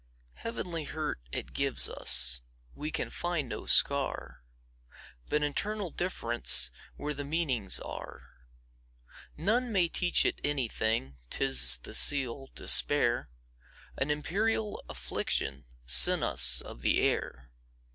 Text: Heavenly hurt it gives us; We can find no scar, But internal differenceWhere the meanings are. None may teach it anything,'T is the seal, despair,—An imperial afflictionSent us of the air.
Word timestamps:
Heavenly 0.33 0.85
hurt 0.85 1.19
it 1.31 1.53
gives 1.53 1.87
us; 1.87 2.41
We 2.73 2.89
can 2.89 3.11
find 3.11 3.47
no 3.47 3.67
scar, 3.67 4.43
But 5.29 5.43
internal 5.43 5.91
differenceWhere 5.93 7.15
the 7.15 7.23
meanings 7.23 7.79
are. 7.79 8.31
None 9.37 9.71
may 9.71 9.87
teach 9.89 10.25
it 10.25 10.41
anything,'T 10.43 11.39
is 11.45 11.77
the 11.83 11.93
seal, 11.93 12.47
despair,—An 12.55 14.09
imperial 14.09 14.83
afflictionSent 14.89 16.23
us 16.23 16.61
of 16.61 16.81
the 16.81 16.99
air. 16.99 17.51